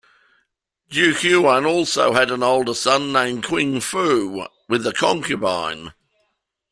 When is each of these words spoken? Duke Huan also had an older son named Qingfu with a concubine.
Duke 0.89 1.21
Huan 1.25 1.63
also 1.63 2.13
had 2.13 2.31
an 2.31 2.41
older 2.41 2.73
son 2.73 3.13
named 3.13 3.43
Qingfu 3.43 4.47
with 4.67 4.87
a 4.87 4.93
concubine. 4.93 5.93